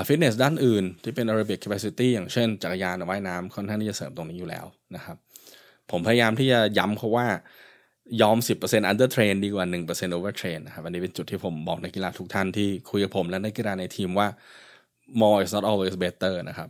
[0.07, 5.17] ฟิตเนสด้านอื่นที่เป็น aerobic capacity อย่างเช่นจักรยานว่ายน้ำค่อนข้างที่จะเสริมตรงนี้อยู่แล้วนะครับ
[5.91, 7.27] ผมพยายามที่จะย้ำเขาว่า
[8.21, 14.27] ยอม 10% under train ดีกว่า 1% over train นะครับอันนี้เป็นจุดที่ผมบอกนักกีฬาทุกท่านที่คุยกับผมและนักกีฬาในทีมว่า
[15.21, 16.69] more is not always better นะครับ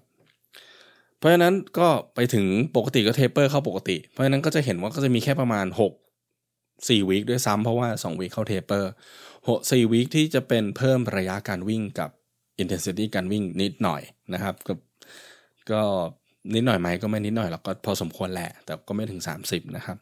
[1.17, 5.91] เพราะฉะนั้นก็ไปถึงปกติก็ taper เข้าปกติ เพราะฉะนั้นก็จะเห็นว่าก็จะมีแค่ประมาณ 6
[6.87, 8.91] 4 week ด้วยซ้ำเพราะว่า2 week เข้า taper
[9.37, 12.09] 6 4 week ที่จะเป็นเพิ่มระยะการวิ่งกับ
[12.61, 14.01] intensity การวิ่งนิดหน่อย
[14.33, 14.73] นะครับก็
[15.71, 15.81] ก็
[16.53, 19.97] นิดหน่อยไหมก็ไม่นิดหน่อยหรอกก็พอสมควรแหละแต่ก็ไม่ถึง 30 นะครับ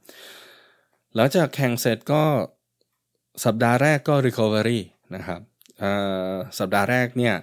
[1.15, 2.23] หลังจากแข่งเสร็จก็
[3.45, 4.79] สัปดาห์แรกก็ recovery
[5.15, 5.41] นะครับ
[6.59, 7.35] สัปดาห์แรกเนี่ย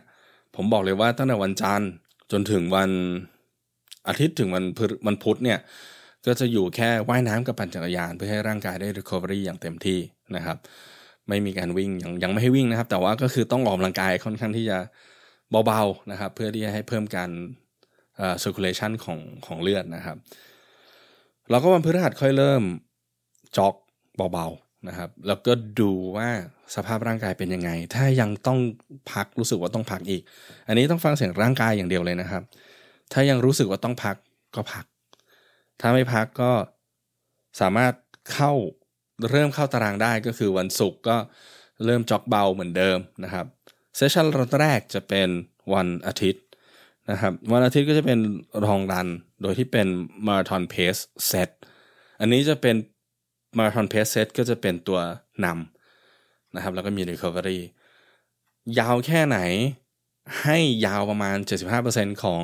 [0.57, 1.91] ผมบอกเลยว่าตั้งแต่วันจันทร์
[2.33, 2.91] จนถึงวัน
[4.11, 4.65] อาทิตย์ถึงวัน
[5.07, 5.59] วันพุธเนี่ย
[6.27, 9.99] ก็จะอยู่แค่ว่ายน้ำกับปั่นจักรยาน เพื่อให้ร่างกายได้ recovery อย่างเต็มที่
[10.37, 10.57] นะครับ
[11.29, 14.79] ไม่มีการวิ่งยังยังไม่ให้วิ่งนะครับ แต่ว่าก็คือต้องออกกำลังกายค่อนข้างที่จะ
[15.67, 17.31] เบาๆนะครับ เพื่อที่จะให้เพิ่มการ
[18.43, 20.17] circulation ของของเลือดนะครับ
[21.51, 22.63] เราก็วันพฤหัสค่อยเริ่ม
[23.57, 23.75] จ็อก
[24.33, 26.29] เบาๆนะครับ แล้วก็ดูว่า
[26.75, 28.59] สภาพร่างกายเป็นยังไง ถ้ายังต้อง
[29.13, 30.23] พักรู้สึกว่าต้องพักอีก
[30.69, 32.43] อันนี้ต้องฟังเสียงร่างกายอย่างเดียวเลยนะครับ
[33.13, 34.17] ถ้ายังรู้สึกว่าต้องพัก
[34.55, 34.85] ก็พัก
[35.81, 36.53] ถ้าไม่พักก็
[37.61, 37.95] สามารถ
[38.33, 38.53] เข้า
[39.31, 41.17] เริ่มเข้าตารางได้ก็คือวันศุกร์ก็
[41.85, 43.47] เริ่ม jog เบาเหมือนเดิมนะครับ
[43.97, 44.27] session
[44.61, 45.29] แรกจะเป็น
[45.75, 46.45] วันอาทิตย์
[47.11, 48.19] นะครับวันอาทิตย์ก็จะเป็น
[48.65, 49.09] long run
[49.43, 49.87] โดยที่เป็น
[50.27, 51.51] marathon pace set
[52.21, 52.77] อันนี้จะเป็น
[53.57, 55.01] marathon pace set ก็จะเป็นตัว
[55.45, 57.61] นำนะครับแล้วก็มี Recovery
[58.79, 59.39] ยาวแค่ไหน
[60.43, 61.37] ให้ยาวประมาณ
[61.81, 62.43] 75%ของ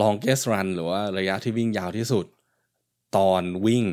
[0.00, 2.26] longest run หรือว่าระยะที่วิ่งยาวที่สุด
[3.16, 3.84] ตอนวิ่ง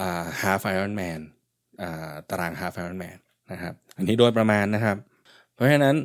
[0.00, 1.20] อ่า half Ironman
[2.30, 3.18] ตาราง half Ironman
[3.52, 4.96] นะครับ อันนี้โดยประมาณนะครับ
[5.54, 5.96] เพราะฉะนั้น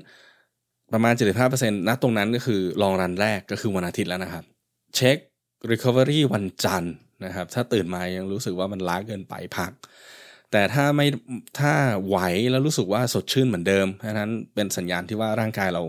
[0.93, 1.13] ประมาณ
[1.51, 4.43] 75%ณตรงนั้นก็คือลองรันแรกก็คือวันอาทิตย์แล้วนะครับ
[4.95, 5.17] เช็ค
[5.71, 9.71] Recovery วันจันทร์นะครับ ถ้าตื่นมายังรู้สึกว่ามันล้าเกินไปพัก
[10.51, 11.07] แต่ถ้าไม่
[11.60, 11.73] ถ้า
[12.07, 12.17] ไหว
[12.51, 15.84] แล้วรู้สึกว่าสดชื่นเหมือนเดิมเพราะนั้นเป็นสัญญาณที่ว่าร่างกายเรา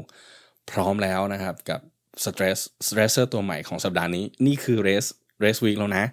[0.70, 1.80] พร้อมแล้วนะครับ กับ
[2.24, 5.04] สเตรสสเตรสเซอร์ตัวใหม่ของสัปดาห์นี้ นี่คือเรส
[5.40, 6.04] เรสวีคแล้วนะ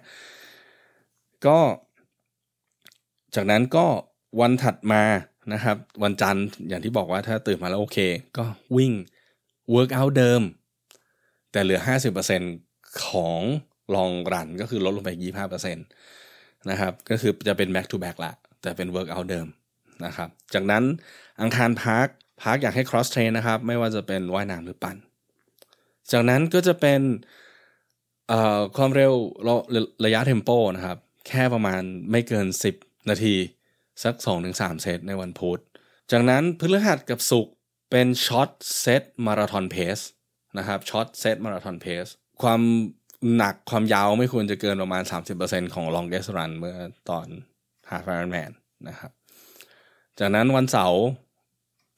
[1.46, 1.58] ก็
[3.34, 3.86] จากนั้นก็
[4.40, 5.02] วันถัดมา
[5.52, 7.98] นะครับ วันจันทร์อย่างที่บอกว่าถ้าตื่นมาแล้วโอเค
[8.38, 8.44] ก็
[8.76, 8.92] วิ่ง
[9.74, 10.42] workout เดิม
[11.52, 11.80] แต่เหลือ
[12.40, 13.40] 50%ของ
[13.94, 15.10] ลองรันก็คือลดลงไป
[15.50, 18.32] 25%นะครับก็คือจะเป็น back to back ละ
[18.62, 19.46] แต่เป็น workout เดิม
[20.04, 20.84] นะครับ จากนั้น
[21.40, 22.06] อังคารพัก
[22.42, 24.96] พักอยากให้ cross train นะครับ ไม่ว่าจะเป็นว่ายน้ำหรือปั่น
[26.12, 27.00] จากนั้นก็จะเป็น
[28.76, 29.12] ความเร็ว
[30.04, 32.46] ระยะ tempo นะครับ แค่ประมาณไม่เกิน
[32.78, 33.34] 10 นาที
[34.02, 34.14] สัก
[34.48, 35.60] 2-3 เซตในวันพุธ
[36.10, 37.54] จากนั้นพฤหัสกับศุกร์
[37.90, 38.50] เป็น short
[38.80, 39.98] set marathon pace
[40.58, 42.04] นะครับ short set marathon pace
[42.42, 42.60] ความ
[43.36, 45.02] หนักความยาวไม่ควรจะเกินประมาณ
[45.38, 46.76] 30%ของ longest run เมื่อ
[47.10, 47.26] ตอน
[47.90, 48.50] half Ironman
[48.88, 49.10] นะครับ
[50.18, 51.02] จากนั้นวันเสาร์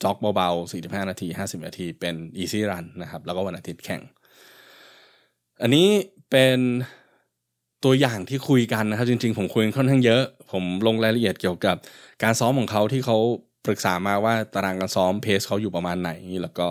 [0.02, 4.02] จ็อกเบาๆ 45 นาที 50 นาที เป็น easy run นะครับ แล้วก็วันอาทิตย์แข่ง
[5.62, 5.88] อันนี้
[6.30, 6.58] เป็น
[7.84, 11.76] ตัวอย่างที่คุยกันนะครับ จริงๆ ผมคุยค่อนข้างเยอะ ผมลงรายละเอียดเกี่ยวกับ
[12.22, 13.18] การซ้อมของเขาที่เขา
[13.66, 16.10] ปรึกษามาว่าตารางการซ้อมเพสเขาอยู่ประมาณไหน
[16.42, 16.66] แล้วก็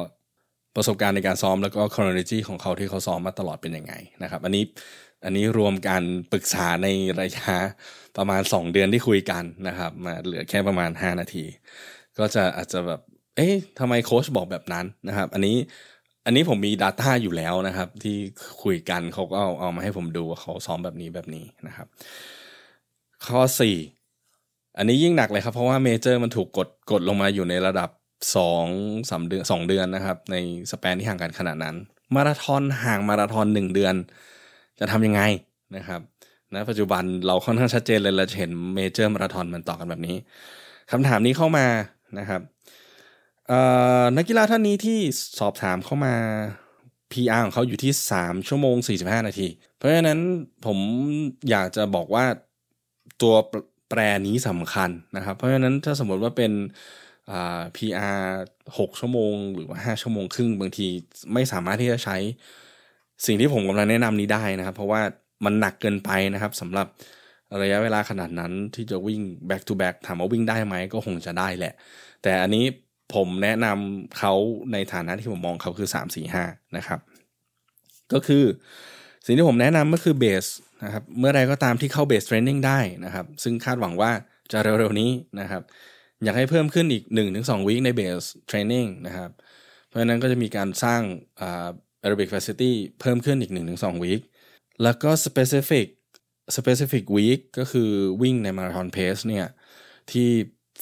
[0.76, 4.64] ประสบการณ์ในการซ้อมแล้วก็ค h r o n o l o g y ของเขาที่เขาซ้อมมาตลอดเป็นยังไงนะครับ อันนี้
[5.26, 6.88] อันนี้รวมการปรึกษาใน
[7.22, 7.58] ระยะ
[8.18, 11.46] ประมาณ 2 เดือนที่คุยกันนะครับ มาเหลือแค่ประมาณ 5 นาที
[12.18, 13.02] ก็จะอาจจะแบบ
[13.36, 15.58] เอ๊ะทำไมโค้ชบอกแบบนั้นนะครับ อันนี้
[16.26, 18.18] อันนี้ผมมี Data อยู่แล้วนะครับ ที่
[18.64, 21.88] คุยกันเขาก็เอาเอามาให้ผมดูว่าเขาซ้อมแบบนี้แบบนี้นะครับ
[23.26, 23.40] ข้อ
[24.10, 27.90] 4 อันนี้ยิ่งหนักเลยครับ เพราะว่า major มันถูกกดกดลงมาอยู่ในระดับ
[28.36, 28.66] สอง
[29.12, 30.36] สาเดือนสองเดือนนะครับ ใน
[30.72, 31.76] span ที่ห่างกันขนาดนั้น
[32.16, 33.96] มาราธอนห่างมาราธอนหนึ่งเดือน
[34.80, 35.22] จะทำยังไง
[35.76, 36.02] นะครับ
[36.54, 40.16] ณปัจจุบันเราค่อนข้างชัดเจนเลยเราจะเห็น major marathon มันต่อกันแบบนี้
[40.92, 41.66] คำถามนี้เข้ามา
[42.20, 42.42] นะครับ
[44.18, 45.00] นักกีฬาท่านนี้ที่
[45.40, 46.16] สอบถามเข้ามา
[47.12, 50.20] PR ของเขาอยู่ที่ 3 ชั่วโมง 45 นาที เพราะฉะนั้น
[50.66, 50.78] ผม
[51.50, 52.26] อยากจะบอกว่า
[53.22, 53.34] ตัว
[53.90, 56.52] แปรนี้สำคัญนะครับ เพราะฉะนั้นถ้าสมมติว่าเป็น
[57.32, 58.24] อ่า PR
[58.78, 60.88] 6 ชั่วโมง หรือว่า 5 ชั่วโมงครึ่งบางที
[61.34, 62.18] ไม่สามารถที่จะใช้
[63.26, 65.02] สิ่งที่ผมกำลังแนะนำนี้ได้นะครับ เพราะว่า
[65.46, 66.88] มันหนักเกินไปนะครับสำหรับ
[67.62, 71.74] ระยะเวลาขนาดนั้นที่จะวิ่ง back to back ถามว่าวิ่งได้ไหมก็คงจะได้แหละ
[72.24, 72.66] แต่อันนี้
[73.16, 74.34] ผมแนะนำเขา
[74.72, 77.00] ในฐานะที่ผมมองเขาคือ 3 4 5 นะครับ
[78.14, 78.44] ก็คือ
[79.26, 80.46] สิ่งที่ผมแนะนำก็คือ base
[80.84, 84.12] นะครับเมื่อไรก็ตามที่เข้า base training ได้นะครับ ซึ่งคาดหวังว่า
[84.52, 85.62] จะเร็วๆนี้นะครับ
[86.24, 87.04] อยากให้เพิ่มขึ้นอีก
[87.36, 89.32] 1-2 week ใน base training นะครับ
[89.88, 91.02] เพราะฉะนั้นก็จะมีการสร้าง
[91.42, 91.68] อ่า
[92.04, 94.22] aerobic capacity เพิ่มขึ้นอีก 1-2วีค
[94.84, 95.88] แล้วก็ specific
[96.58, 97.90] specific week ก็คือ
[98.22, 99.46] วิ่งในมาราธอนเพสเนี่ย
[100.12, 100.30] ที่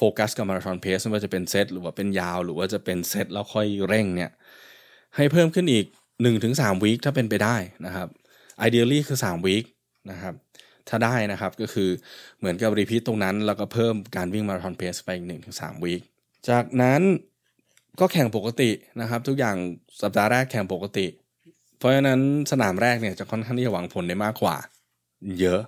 [0.01, 4.31] โฟกัสกับมาราธอนเพสไม่ว่าจะเป็นเซตหรือว่าเป็นยาว หรือว่าจะเป็นเซตแล้วค่อยเร่งเนี่ย
[5.15, 5.85] ให้เพิ่มขึ้นอีก
[6.33, 8.07] 1-3วีคถ้าเป็นไปได้นะครับ
[8.67, 9.65] ideally คือ3วีค
[10.11, 10.33] นะครับ
[10.89, 11.89] ถ้าได้นะครับก็คือ
[12.39, 16.01] เหมือนกับรีพีทตรงนั้น แล้วก็เพิ่มการวิ่งมาราธอนเพสไปอีก1-3วีค
[16.49, 17.01] จากนั้น
[17.99, 18.69] ก็แข่งปกติ
[19.01, 19.55] นะครับ ทุกอย่าง
[20.01, 21.07] สัปดาห์แรกแข่งปกติ
[21.77, 22.19] เพราะฉะนั้น
[22.51, 24.57] สนามแรกเนี่ยจะค่อนข้างที่จะหวังผลได้มากกว่า
[25.39, 25.61] เยอะ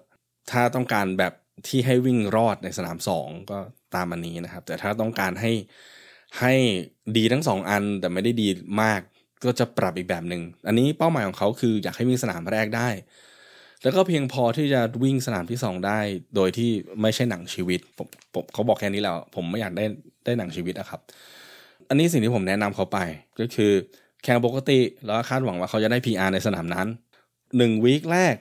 [0.52, 1.34] ถ้าต้องการแบบ
[1.68, 3.60] ที่ให้วิ่งรอดในสนาม 2 ก็
[3.96, 5.52] ตามอันนี้นะครับ แต่ถ้าต้องการให้
[6.40, 6.54] ให้
[7.18, 8.48] ดีทั้ง 2 อันแต่ไม่ได้ดี
[8.82, 9.02] มาก
[9.44, 12.90] ก็จะปรับอีกแบบหนึ่งอันนี้เป้าหมายของเขาคืออยากให้วิ่งสนามแรกได้
[13.84, 16.00] แล้วก็เพียงพอที่จะวิ่งสนามที่ 2 ได้
[16.36, 19.86] โดยที่ไม่ใช่หนังชีวิตผมผมเขาบอกแค่นี้แล้ว ผมไม่อยากได้
[20.26, 21.00] ได้หนังชีวิตนะครับ
[21.90, 23.00] อันนี้สิ่งที่ผมแนะนำเขาไป
[23.40, 23.72] ก็คือ
[24.24, 26.88] แข่งปกติแล้วคาดหวังว่าเขาจะได้ PR ในสนามนั้น
[27.38, 28.36] 1วีคแรก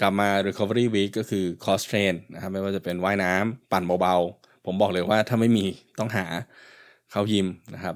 [0.00, 4.16] กลับมา recovery week ก็คือ cross train นะครับไม่ว่าจะเป็นว่ายน้ำปั่นเบา
[4.64, 5.66] ผมบอกเลยว่าถ้าไม่มี
[5.98, 6.24] ต้องหา
[7.10, 7.94] เข้ายิมนะครับ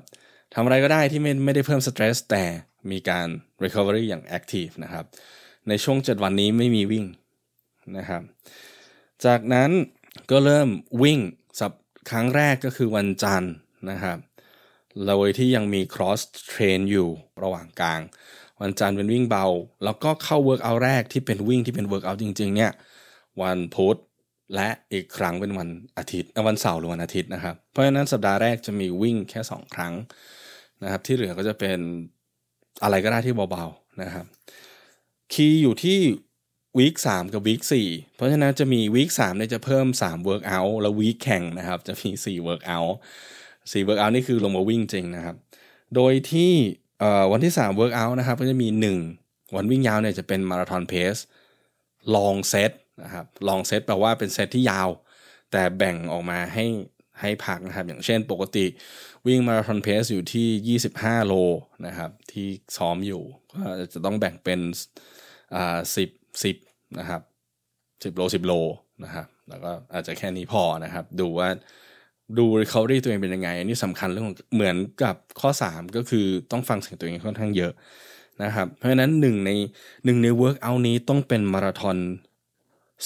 [0.55, 2.45] ทำอะไรก็ได้ที่ไม่ไม่ได้เพิ่มสเตรสแต่
[2.91, 3.29] มีการ
[3.65, 5.05] recovery อย่าง active นะครับ
[5.69, 7.05] ในช่วง 7 วันนี้ไม่มีวิ่ง
[7.99, 8.23] นะครับ
[9.25, 9.71] จากนั้น
[10.31, 10.69] ก็เริ่ม
[11.03, 11.19] วิ่ง
[11.59, 11.73] สับ
[12.11, 13.53] ครั้งแรกก็คือวันจันทร์
[13.91, 14.19] นะครับ
[15.07, 16.21] โดยที่ยังมี cross
[16.53, 17.09] train อยู่
[17.43, 18.01] ระหว่างกลาง
[18.61, 19.47] วันจันทร์เป็นวิ่งเบา
[19.85, 22.73] แล้วก็เข้า workout แรกที่เป็นวิ่งที่เป็น workout จริงๆเนี่ย
[23.43, 23.99] วันพุธ
[24.55, 29.95] และอีกครั้งเป็นวันอาทิตย์วันเสาร์หรือวันอาทิตย์นะครับ เพราะฉะนั้นสัปดาห์แรกจะมีวิ่งแค่ 2 ครั้ง
[30.83, 31.79] นะครับ ที่เหลือก็จะเป็น
[32.83, 34.27] อะไรก็ได้ที่เบาๆนะครับ
[35.33, 35.99] คีย์อยู่ที่
[36.79, 42.93] วีคสามกับวีคสี่เพราะฉะนั้นจะมีวีคสามเนี่ยจะเพิ่ม3 workout แล้ววีคแข่งนะครับ จะมี4 workout
[43.71, 45.37] 4 workout นี่คือลงมาวิ่งจริงนะครับ
[45.95, 46.53] โดยที่
[47.33, 48.69] วันที่3 workout นะครับก็จะมี
[49.13, 51.15] 1 วันวิ่งยาวเนี่ยจะเป็นมาราธอนเพส
[52.15, 54.89] ลองเซต นะครับลองเซตแปลว่าเป็นเซตที่ยาว
[55.53, 56.67] แต่แบ่งออกมาให้
[57.21, 58.67] ให้พักนะครับ อย่างเช่นปกติ
[59.27, 61.35] วิ่งมาราธอนเพสอยู่ที่ 25 โล
[61.87, 64.61] นะครับ ที่ซ้อมอยู่ก็จะต้องแบ่งเป็น
[65.55, 66.11] อ่าสิบ
[66.45, 66.57] สิบ
[66.99, 67.21] นะครับ
[68.05, 68.53] สิบโลสิบโล
[69.05, 71.49] นะครับ แล้วก็อาจจะแค่นี้พอนะครับ ดูว่า
[72.39, 77.73] ดู recovery ตัวเองเป็นยังไง อันนี้สำคัญเรื่องเหมือนกับข้อ 3 ก็คือต้องฟังเสียงตัวเองค่อนข้างเยอะ
[78.43, 79.51] นะครับ เพราะฉะนั้นหนึ่งใน
[80.05, 81.97] หนึ่งใน workout นี้ต้องเป็นมาราธอน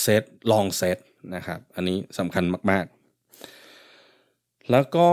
[0.03, 0.99] เซตลองเซต
[1.35, 2.85] นะครับ อันนี้สำคัญมาก
[3.59, 5.09] ๆ แล้วก็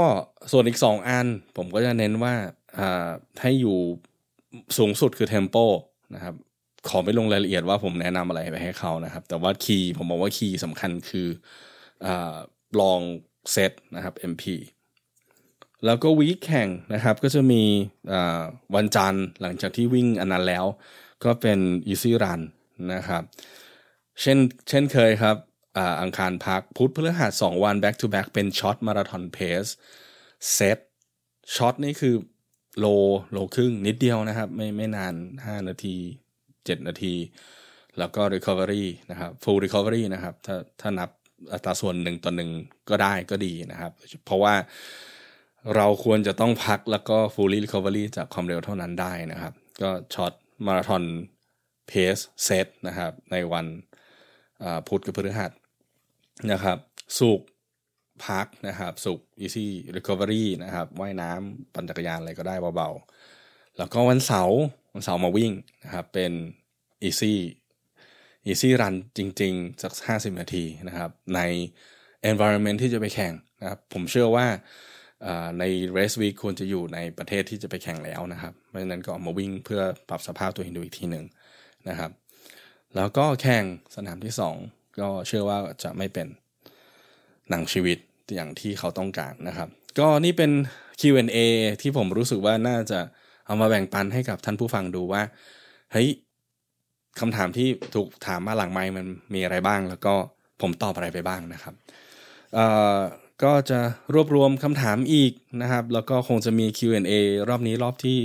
[0.51, 2.33] ส่วนอีก 2 อัน ผมก็จะเน้นว่า
[3.41, 3.77] ให้อยู่
[4.77, 5.55] สูงสุดคือเทมโป
[6.15, 6.35] นะครับ
[6.88, 11.27] ขอไม่ลงรายละเอียดว่าผมแนะนำอะไรไปให้เขานะครับ แต่ว่าคีย์ผมบอกว่าคีย์สำคัญคือ
[12.05, 12.07] อ
[12.79, 13.01] ลอง
[13.51, 14.43] เซตนะครับ MP
[15.85, 17.63] แล้วก็วีคแข่งนะครับก็จะมี
[18.75, 20.65] วันจันทร์หลังจากที่วิ่งอันนั้นแล้ว
[21.23, 21.59] ก็เป็น
[21.91, 22.41] Easy Run
[22.93, 23.23] นะครับ
[24.21, 24.38] เช่น
[24.69, 25.38] เช่นเคยครับ
[26.01, 29.65] อังคารพักพุธพฤหัส2วัน back to back เป็น short marathon pace
[30.54, 30.80] set
[31.56, 32.15] short นี่คือ
[32.80, 32.86] โล
[33.32, 35.95] โลครึ่งนิดเดียวนะครับ ไม่ไม่นาน 5 นาที
[36.41, 37.15] 7 นาที
[37.97, 41.10] แล้วก็ recovery นะครับ full recovery นะครับ ถ้าถ้านับ
[41.54, 42.49] อัตราส่วนหนึ่งต่อหนึ่ง
[42.89, 43.91] ก็ได้ก็ดีนะครับ
[44.25, 44.56] เพราะว่า
[45.75, 50.34] เราควรจะต้องพักแล้วก็ fully recovery จากความเร็วเท่านั้นได้นะครับ ก็ช็อต
[50.65, 51.04] มาราธอน
[51.88, 53.65] เพสเซตนะครับ ในวัน
[54.88, 55.52] พุธกับพฤหัส
[56.52, 56.78] นะครับ
[57.20, 57.41] สุก
[58.26, 64.60] พักนะครับ สุก easy recovery นะครับว่ายน้ำปั่นจักรยานอะไรก็ได้เบาๆ แล้วก็วันเสาร์
[64.94, 65.52] วันเสาร์มาวิ่ง
[65.84, 66.32] นะครับเป็น
[67.08, 67.36] easy
[68.50, 71.39] easy run จริงๆ สัก 50 นาทีนะครับ ใน
[72.32, 74.48] environment ที่จะไปแข่งนะครับ ผมเชื่อว่า
[75.60, 75.63] ใน
[75.98, 81.26] race week ควรจะอยู่ในประเทศที่จะไปแข่งแล้วนะครับ เพราะฉะนั้นก็ออกมาวิ่งเพื่อปรับสภาพตัวเองดูอีกทีหนึ่ง
[81.89, 82.12] นะครับ
[82.95, 83.63] แล้วก็แข่ง
[83.95, 84.34] สนามที่
[84.65, 86.27] 2 ก็เชื่อว่าจะไม่เป็น
[87.49, 87.97] หนังชีวิต
[88.36, 90.51] อย่างที่เขาต้องการนะครับ ก็นี่เป็น
[91.01, 91.38] Q&A
[91.81, 92.99] ที่ผมรู้สึกว่าน่าจะ
[93.45, 95.21] เอามาแบ่งปันให้กับท่านผู้ฟังดูว่า
[95.91, 96.10] เฮ้ย
[97.19, 100.13] คำถามที่ถูกถามมาหลังไมค์มันมีอะไรบ้าง แล้วก็
[100.62, 101.73] ผมตอบอะไรไปบ้างนะครับ
[103.43, 103.79] ก็จะ
[104.13, 107.13] รวบรวมคำถามอีกนะครับ แล้วก็คงจะมี Q&A
[107.49, 108.17] รอบนี้รอบที่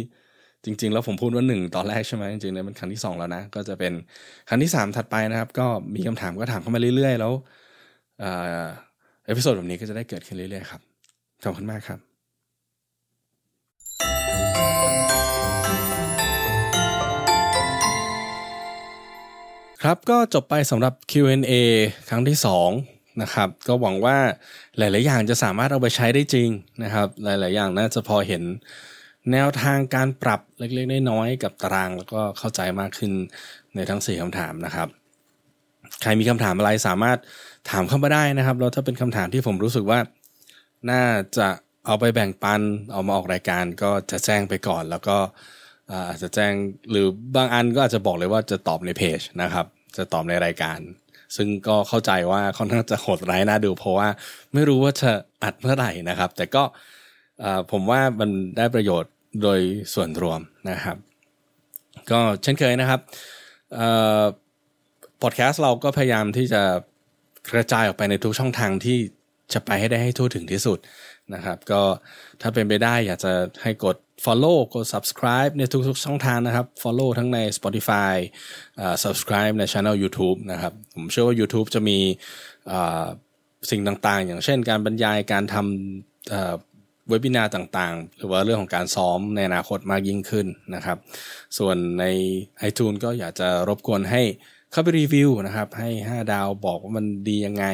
[0.65, 3.93] จริง ๆ แล้วผมพูดว่าหนึ่งตอนแรกใช่ไหมจริงๆเนี่ยเป็นครั้งที่สองแล้วนะ ก็จะเป็น
[4.49, 7.33] ครั้งที่สามถัดไปนะครับ ก็มีคำถามก็ถามเข้ามาเรื่อยๆ แล้ว
[9.27, 10.81] เอพิโซดแบบนี้ก็จะได้เกิดขึ้นเรื่อยๆครับ
[11.45, 11.99] ขอบคุณมากครับ
[19.83, 21.53] ครับก็จบไปสำหรับ Q&A
[22.09, 22.37] ครั้งที่
[22.79, 24.17] 2 นะครับ ก็หวังว่า
[24.79, 26.49] หลาย ๆ อย่างจะสามารถเอาไปใช้ได้จริง
[26.85, 28.43] นะครับ หลาย ๆ อย่างน่าจะพอเห็น
[29.33, 33.13] แนวทางการปรับเล็กๆน้อยๆกับตารางแล้วก็เข้าใจมากขึ้น
[33.75, 34.89] ในทั้ง 4คำถามนะครับ
[36.03, 37.19] ใครมีคำถามอะไรสามารถ
[37.71, 39.99] ถามเข้ามาได้นะครับ แล้วถ้าเป็นคำถามที่ผมรู้สึกว่า
[40.91, 41.03] น่า
[41.39, 41.49] จะ
[41.87, 42.61] เอาไปแบ่งปัน
[42.93, 45.17] เอามาออกรายการก็จะแจ้งไปก่อน แล้วก็
[46.09, 46.53] อาจจะแจ้ง
[46.91, 47.07] หรือ
[47.37, 50.79] บางอันก็อาจจะบอกเลยว่าจะตอบในเพจนะครับ จะตอบในรายการ
[51.37, 54.09] ซึ่งก็เข้าใจว่าค่อนข้างจะโหดร้ายน่าดู เพราะว่า
[54.55, 55.11] ไม่รู้ว่าจะ
[55.43, 56.63] อัดเมื่อไหร่นะครับ แต่ก็
[57.73, 59.61] ผมว่ามันได้ประโยชน์โดย
[59.95, 60.97] ส่วนรวมนะครับ
[62.11, 63.01] ก็เช่นเคยนะครับ
[65.23, 66.63] พอดแคสต์เราก็พยายามที่จะ
[67.53, 68.99] กระจายออกไปในทุกช่องทางที่
[69.53, 70.79] จะไปให้ได้ให้ทั่วถึงที่สุด
[71.35, 71.83] นะครับ ก็
[72.41, 78.15] ถ้าเป็นไปได้อยากจะให้กด follow กด subscribe ในทุกๆช่องทางนะครับ follow ทั้งใน Spotify
[79.05, 81.99] subscribe ใน channel YouTube นะครับ ผมเชื่อว่า YouTube จะมี
[83.71, 86.70] สิ่งต่างๆ อย่างเช่นการบรรยายการทำ
[87.11, 90.99] เว็บินาต่างๆ หรือว่าเรื่องของการซ้อมในอนาคตมากยิ่งขึ้นนะครับ
[91.59, 92.05] ส่วนใน
[92.69, 94.23] iTunes ก็อยากจะรบกวนให้
[94.73, 97.65] เข้าไปรีวิวนะครับ ให้ 5 ดาวบอกว่ามันดียังไง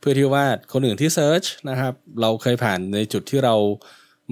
[0.00, 3.56] เพื่อที่ว่าคนอื่นที่ search นะครับ เราเคยผ่านในจุดที่เรา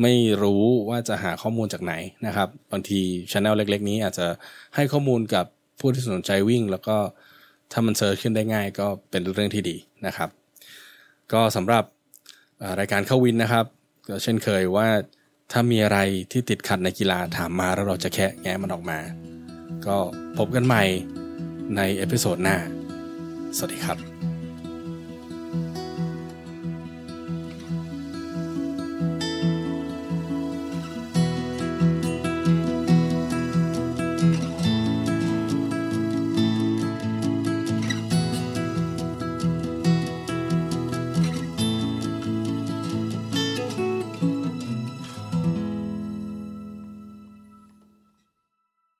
[0.02, 1.94] ไม่รู้ว่าจะหาข้อมูลจากไหน
[2.26, 3.00] นะครับบางที
[3.32, 4.26] ช anel เล็ก ๆ นี้อาจจะ
[4.74, 5.46] ให้ข้อมูลกับ
[5.80, 6.96] ผู้ที่สนใจวิ่ง แล้วก็
[7.72, 10.28] ถ้ามัน search ขึ้นได้ง่ายก็เป็นเรื่องที่ดีนะครับ
[11.32, 11.84] ก็สำหรับ
[12.80, 13.66] รายการเข้าวินนะครับ
[14.08, 14.88] ก็เช่นเคยว่า
[15.52, 15.98] ถ้ามีอะไร
[16.32, 18.98] ที่ติดขัดในกีฬาถามมาแล้วเราจะแคะแงะมันออกมา
[19.86, 19.96] ก็
[20.38, 20.84] พบกันใหม่
[21.76, 22.56] ในเอพิโซดหน้า
[23.56, 24.15] สวัสดีครับ